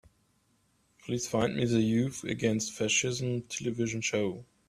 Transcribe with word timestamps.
Please 1.05 1.27
find 1.27 1.55
me 1.55 1.63
the 1.63 1.79
Youth 1.81 2.23
Against 2.23 2.73
Fascism 2.73 3.43
television 3.43 4.01
show. 4.01 4.45